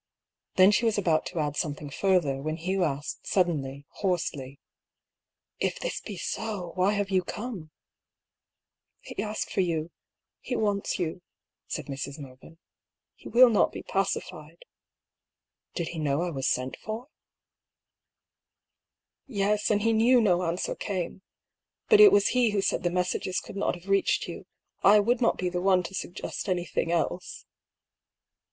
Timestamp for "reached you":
23.87-24.47